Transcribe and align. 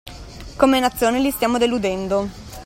Come 0.57 0.79
nazione 0.79 1.19
li 1.19 1.29
stiamo 1.29 1.59
deludendo. 1.59 2.27